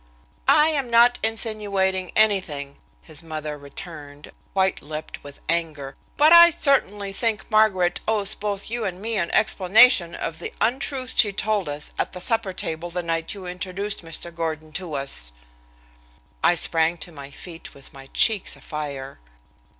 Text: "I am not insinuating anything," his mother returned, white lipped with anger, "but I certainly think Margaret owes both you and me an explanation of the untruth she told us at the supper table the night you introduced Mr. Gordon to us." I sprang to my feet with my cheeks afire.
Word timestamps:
"I 0.47 0.69
am 0.69 0.89
not 0.89 1.19
insinuating 1.21 2.11
anything," 2.15 2.77
his 3.03 3.21
mother 3.21 3.55
returned, 3.55 4.31
white 4.53 4.81
lipped 4.81 5.23
with 5.23 5.39
anger, 5.47 5.95
"but 6.17 6.33
I 6.33 6.49
certainly 6.49 7.13
think 7.13 7.51
Margaret 7.51 7.99
owes 8.07 8.33
both 8.33 8.67
you 8.67 8.83
and 8.83 8.99
me 8.99 9.17
an 9.17 9.29
explanation 9.29 10.15
of 10.15 10.39
the 10.39 10.51
untruth 10.59 11.13
she 11.19 11.31
told 11.31 11.69
us 11.69 11.91
at 11.99 12.13
the 12.13 12.19
supper 12.19 12.51
table 12.51 12.89
the 12.89 13.03
night 13.03 13.31
you 13.35 13.45
introduced 13.45 14.01
Mr. 14.03 14.33
Gordon 14.33 14.71
to 14.71 14.95
us." 14.95 15.33
I 16.43 16.55
sprang 16.55 16.97
to 16.97 17.11
my 17.11 17.29
feet 17.29 17.75
with 17.75 17.93
my 17.93 18.07
cheeks 18.11 18.55
afire. 18.55 19.19